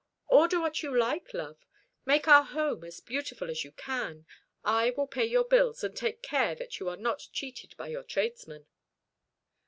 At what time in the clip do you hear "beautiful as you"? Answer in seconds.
3.01-3.71